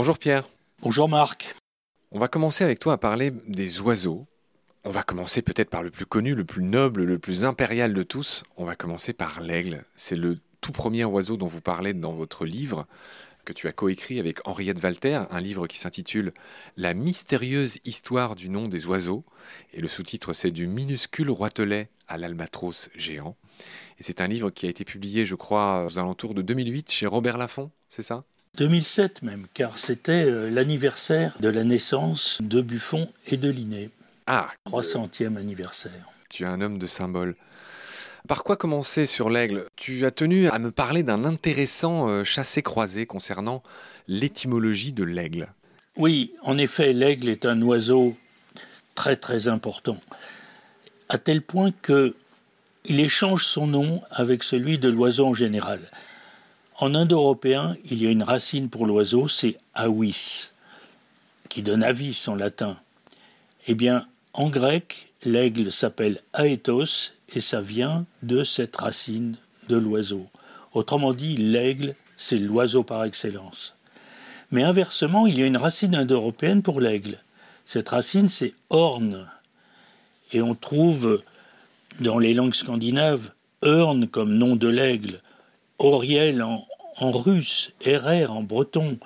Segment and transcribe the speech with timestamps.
[0.00, 0.48] Bonjour Pierre.
[0.80, 1.56] Bonjour Marc.
[2.12, 4.28] On va commencer avec toi à parler des oiseaux.
[4.84, 8.04] On va commencer peut-être par le plus connu, le plus noble, le plus impérial de
[8.04, 8.44] tous.
[8.56, 9.84] On va commencer par l'aigle.
[9.96, 12.86] C'est le tout premier oiseau dont vous parlez dans votre livre
[13.44, 16.32] que tu as coécrit avec Henriette Walter, un livre qui s'intitule
[16.76, 19.24] La mystérieuse histoire du nom des oiseaux.
[19.74, 23.36] Et le sous-titre, c'est Du minuscule roitelet à l'albatros géant.
[23.98, 27.08] Et c'est un livre qui a été publié, je crois, aux alentours de 2008 chez
[27.08, 28.22] Robert Laffont, c'est ça?
[28.58, 33.90] 2007 même, car c'était euh, l'anniversaire de la naissance de Buffon et de Linné.
[34.26, 36.08] Ah 300e anniversaire.
[36.28, 37.36] Tu es un homme de symbole.
[38.26, 39.66] Par quoi commencer sur l'aigle?
[39.76, 43.62] Tu as tenu à me parler d'un intéressant euh, chassé-croisé concernant
[44.08, 45.52] l'étymologie de l'aigle.
[45.96, 48.16] Oui, en effet, l'aigle est un oiseau
[48.96, 49.98] très très important,
[51.08, 52.16] à tel point que
[52.84, 55.80] il échange son nom avec celui de l'oiseau en général.
[56.80, 60.52] En indo-européen, il y a une racine pour l'oiseau, c'est avis,
[61.48, 62.76] qui donne avis en latin.
[63.66, 69.36] Eh bien, en grec, l'aigle s'appelle aethos et ça vient de cette racine
[69.68, 70.28] de l'oiseau.
[70.72, 73.74] Autrement dit, l'aigle, c'est l'oiseau par excellence.
[74.52, 77.18] Mais inversement, il y a une racine indo-européenne pour l'aigle.
[77.64, 79.28] Cette racine, c'est orne.
[80.32, 81.22] Et on trouve
[82.00, 83.32] dans les langues scandinaves
[83.64, 85.20] Örn comme nom de l'aigle,
[85.80, 86.67] Auriel en,
[87.00, 88.98] russe, RR en breton,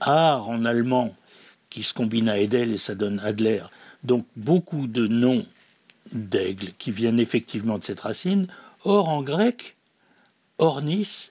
[0.00, 1.14] Ar en allemand,
[1.70, 3.62] qui se combine à Edel et ça donne Adler.
[4.04, 5.44] Donc beaucoup de noms
[6.12, 8.46] d'aigle qui viennent effectivement de cette racine.
[8.84, 9.76] Or en grec,
[10.58, 11.30] ornis,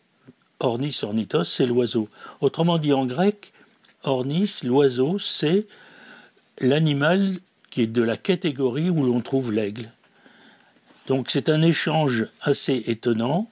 [0.59, 2.09] ornis ornitos, c'est l'oiseau.
[2.41, 3.53] Autrement dit en grec,
[4.03, 5.67] ornis, l'oiseau, c'est
[6.59, 7.37] l'animal
[7.69, 9.91] qui est de la catégorie où l'on trouve l'aigle.
[11.07, 13.49] Donc c'est un échange assez étonnant.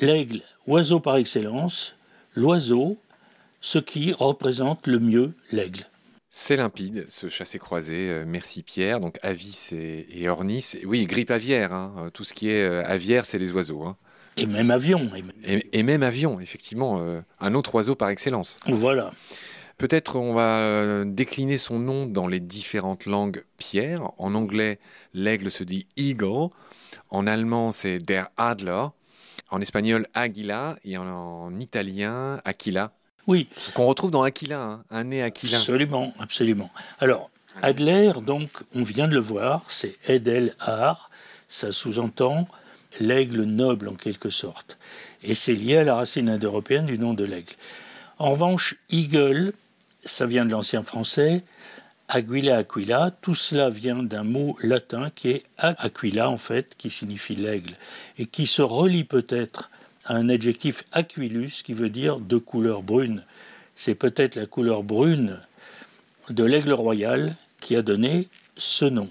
[0.00, 1.96] L'aigle, oiseau par excellence,
[2.34, 2.98] l'oiseau,
[3.60, 5.84] ce qui représente le mieux l'aigle.
[6.32, 8.08] C'est limpide, ce chassé-croisé.
[8.08, 9.00] Euh, merci Pierre.
[9.00, 10.76] Donc Avis et, Ornis.
[10.84, 11.72] Oui, grippe aviaire.
[11.72, 11.94] Hein.
[11.98, 13.82] Euh, tout ce qui est euh, aviaire, c'est les oiseaux.
[13.82, 13.96] Hein.
[14.36, 15.10] Et même avion.
[15.44, 17.04] Et, même avion, effectivement.
[17.40, 18.58] un autre oiseau par excellence.
[18.66, 19.10] Voilà.
[19.76, 24.12] Peut-être on va décliner son nom dans les différentes langues Pierre.
[24.18, 24.78] En anglais,
[25.12, 26.48] l'aigle se dit eagle.
[27.10, 28.86] En allemand, c'est der Adler.
[29.50, 30.76] En espagnol, Aguila.
[30.84, 32.92] Et en, italien, Aquila.
[33.26, 33.48] Oui.
[33.74, 34.84] Qu'on retrouve dans Aquila, hein.
[34.90, 35.56] un nez Aquila.
[35.56, 36.70] Absolument, absolument.
[37.00, 37.30] Alors,
[37.62, 41.10] Adler, donc, on vient de le voir, c'est Edel Ar.
[41.48, 42.46] Ça sous-entend
[43.00, 44.78] l'aigle noble en quelque sorte.
[45.22, 47.52] Et c'est lié à la racine indo-européenne du nom de l'aigle.
[48.18, 49.52] En revanche, eagle,
[50.04, 51.42] ça vient de l'ancien français,
[52.12, 57.36] Aguila Aquila, tout cela vient d'un mot latin qui est aquila en fait, qui signifie
[57.36, 57.74] l'aigle,
[58.18, 59.70] et qui se relie peut-être
[60.06, 63.22] à un adjectif aquilus qui veut dire de couleur brune.
[63.76, 65.38] C'est peut-être la couleur brune
[66.30, 69.08] de l'aigle royal qui a donné ce nom.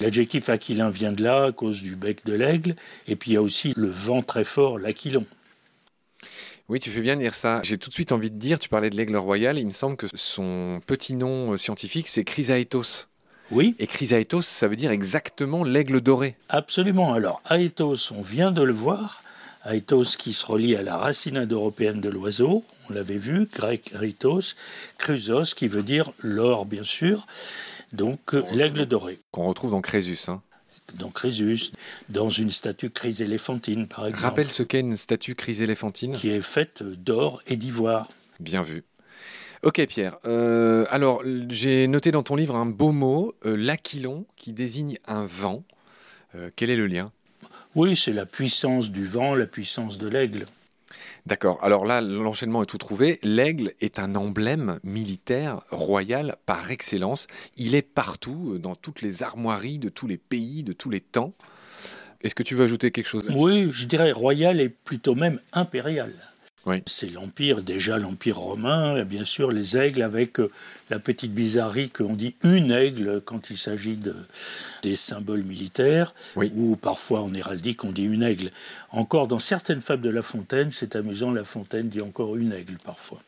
[0.00, 2.74] L'adjectif aquilin vient de là à cause du bec de l'aigle,
[3.06, 5.24] et puis il y a aussi le vent très fort, l'aquilon.
[6.68, 7.60] Oui, tu fais bien dire ça.
[7.62, 9.96] J'ai tout de suite envie de dire, tu parlais de l'aigle royal, il me semble
[9.96, 13.08] que son petit nom scientifique, c'est Chrysaetos.
[13.50, 13.74] Oui.
[13.78, 16.36] Et Chrysaetos, ça veut dire exactement l'aigle doré.
[16.48, 17.12] Absolument.
[17.12, 19.22] Alors, Aetos, on vient de le voir.
[19.64, 24.54] Aetos qui se relie à la racine indo-européenne de l'oiseau, on l'avait vu, grec Aetos,
[24.98, 27.26] Chrysos qui veut dire l'or, bien sûr.
[27.92, 29.18] Donc, l'aigle doré.
[29.30, 30.18] Qu'on retrouve dans Crésus.
[30.28, 30.40] Hein
[30.98, 31.72] dans Crésus,
[32.08, 34.24] dans une statue chryséléphantine, par exemple.
[34.24, 38.08] Rappelle ce qu'est une statue chryséléphantine Qui est faite d'or et d'ivoire.
[38.40, 38.84] Bien vu.
[39.62, 44.52] Ok Pierre, euh, alors j'ai noté dans ton livre un beau mot, euh, l'aquilon, qui
[44.52, 45.62] désigne un vent.
[46.34, 47.12] Euh, quel est le lien?
[47.76, 50.46] Oui, c'est la puissance du vent, la puissance de l'aigle.
[51.24, 51.58] D'accord.
[51.62, 53.20] Alors là, l'enchaînement est tout trouvé.
[53.22, 57.28] L'aigle est un emblème militaire royal par excellence.
[57.56, 61.00] Il est partout, euh, dans toutes les armoiries de tous les pays, de tous les
[61.00, 61.34] temps.
[62.22, 66.12] Est-ce que tu veux ajouter quelque chose Oui, je dirais royal et plutôt même impérial.
[66.86, 70.50] C'est l'Empire, déjà l'Empire romain, bien sûr les aigles avec euh,
[70.90, 74.14] la petite bizarrerie qu'on dit une aigle quand il s'agit de,
[74.82, 78.50] des symboles militaires, ou parfois en héraldique on dit une aigle.
[78.90, 82.76] Encore dans certaines fables de La Fontaine, c'est amusant, La Fontaine dit encore une aigle
[82.84, 83.18] parfois.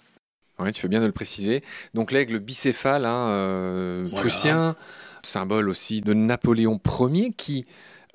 [0.60, 1.64] Oui, tu fais bien de le préciser.
[1.94, 4.76] Donc l'aigle bicéphale, hein, euh, prussien,
[5.22, 7.66] symbole aussi de Napoléon Ier qui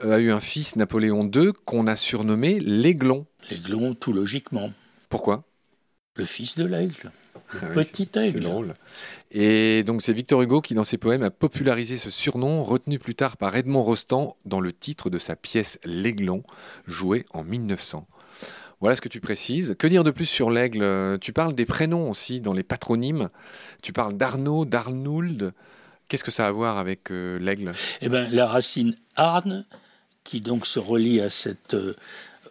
[0.04, 3.25] euh, a eu un fils, Napoléon II, qu'on a surnommé l'aiglon.
[3.50, 4.69] L'aiglon, tout logiquement.
[5.10, 5.44] Pourquoi?
[6.16, 7.12] Le fils de l'aigle,
[7.54, 8.42] le ah petit aigle.
[8.42, 8.74] drôle.
[9.32, 13.16] Et donc c'est Victor Hugo qui, dans ses poèmes, a popularisé ce surnom, retenu plus
[13.16, 16.44] tard par Edmond Rostand dans le titre de sa pièce L'Aiglon,
[16.88, 18.08] jouée en 1900.
[18.82, 19.76] Voilà ce que tu précises.
[19.78, 21.20] Que dire de plus sur l'aigle?
[21.20, 23.30] Tu parles des prénoms aussi dans les patronymes.
[23.82, 25.54] Tu parles d'Arnaud, d'Arnould.
[26.08, 27.74] Qu'est-ce que ça a à voir avec euh, l'aigle?
[28.02, 29.66] Eh bien, la racine Arne,
[30.24, 31.94] qui donc se relie à cette euh,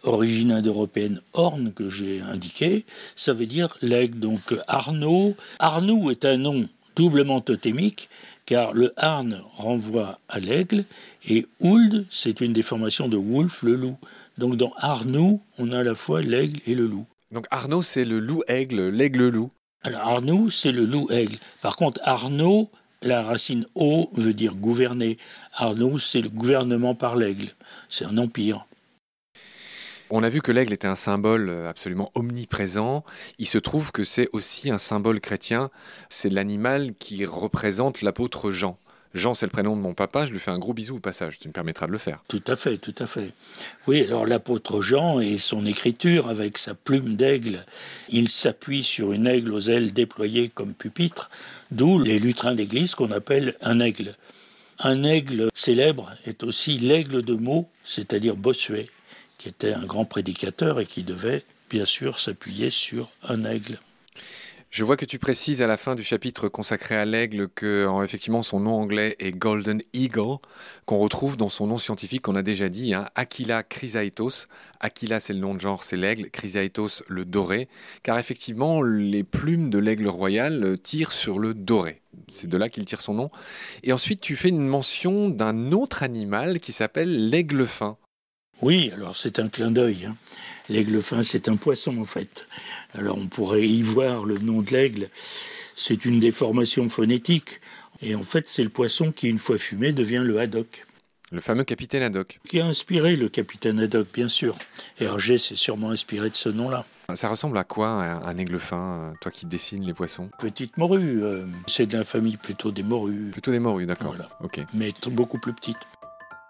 [0.03, 2.85] origine indo-européenne Orne que j'ai indiquée,
[3.15, 4.19] ça veut dire l'aigle.
[4.19, 8.09] Donc Arnaud, Arnoux est un nom doublement totémique,
[8.45, 10.83] car le Arne renvoie à l'aigle,
[11.27, 13.97] et Ould, c'est une déformation de Wolf, le loup.
[14.37, 17.05] Donc dans Arnoux, on a à la fois l'aigle et le loup.
[17.31, 19.51] Donc Arnaud, c'est le loup-aigle, l'aigle-loup.
[19.83, 21.37] Alors Arnoux, c'est le loup-aigle.
[21.61, 22.69] Par contre, Arnaud,
[23.01, 25.17] la racine O veut dire gouverner.
[25.53, 27.49] Arnoux, c'est le gouvernement par l'aigle.
[27.87, 28.65] C'est un empire.
[30.11, 33.03] On a vu que l'aigle était un symbole euh, absolument omniprésent.
[33.37, 35.69] Il se trouve que c'est aussi un symbole chrétien.
[36.09, 38.77] C'est l'animal qui représente l'apôtre Jean.
[39.13, 41.39] Jean, c'est le prénom de mon papa, je lui fais un gros bisou au passage,
[41.39, 42.23] tu me permettras de le faire.
[42.27, 43.33] Tout à fait, tout à fait.
[43.87, 47.65] Oui, alors l'apôtre Jean et son écriture avec sa plume d'aigle,
[48.09, 51.31] il s'appuie sur une aigle aux ailes déployées comme pupitre,
[51.71, 54.15] d'où les lutrins d'église qu'on appelle un aigle.
[54.77, 58.89] Un aigle célèbre est aussi l'aigle de Meaux, c'est-à-dire Bossuet
[59.39, 63.79] qui était un grand prédicateur et qui devait bien sûr s'appuyer sur un aigle.
[64.69, 68.43] Je vois que tu précises à la fin du chapitre consacré à l'aigle que effectivement
[68.43, 70.37] son nom anglais est Golden Eagle,
[70.85, 74.45] qu'on retrouve dans son nom scientifique qu'on a déjà dit, hein, Aquila chrysaetos.
[74.79, 77.67] Aquila c'est le nom de genre, c'est l'aigle, chrysaetos le doré,
[78.03, 82.01] car effectivement les plumes de l'aigle royal tirent sur le doré.
[82.31, 83.31] C'est de là qu'il tire son nom.
[83.81, 87.97] Et ensuite tu fais une mention d'un autre animal qui s'appelle l'aigle fin.
[88.61, 90.05] Oui, alors c'est un clin d'œil.
[90.05, 90.15] Hein.
[90.69, 92.47] L'aigle fin, c'est un poisson en fait.
[92.93, 95.09] Alors on pourrait y voir le nom de l'aigle.
[95.75, 97.61] C'est une déformation phonétique.
[98.01, 100.85] Et en fait, c'est le poisson qui, une fois fumé, devient le haddock.
[101.31, 102.39] Le fameux capitaine Haddock.
[102.47, 104.55] Qui a inspiré le capitaine Haddock, bien sûr.
[104.99, 106.85] Hergé s'est sûrement inspiré de ce nom-là.
[107.13, 110.29] Ça ressemble à quoi un, aigle fin, euh, toi qui dessines les poissons?
[110.39, 111.23] Petite morue.
[111.23, 113.29] Euh, c'est de la famille plutôt des morues.
[113.31, 114.15] Plutôt des morues, d'accord.
[114.41, 114.59] Ok.
[114.73, 115.77] Mais beaucoup plus petite.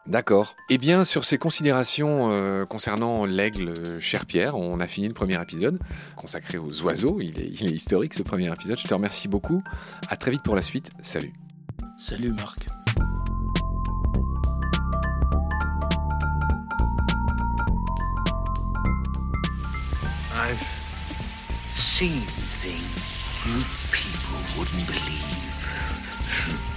[0.10, 0.56] D'accord.
[0.72, 5.14] Eh bien, sur ces considérations euh, concernant l'aigle, euh, cher Pierre, on a fini le
[5.14, 5.80] premier épisode
[6.16, 7.20] consacré aux oiseaux.
[7.22, 8.80] Il est, historique ce premier épisode.
[8.80, 9.64] Je te remercie beaucoup.
[10.08, 10.90] À très vite pour la suite.
[11.04, 11.32] Salut.
[11.96, 12.66] Salut Marc.
[20.34, 20.60] I've
[21.78, 22.22] seen
[22.64, 22.82] things
[23.46, 26.69] you people wouldn't believe.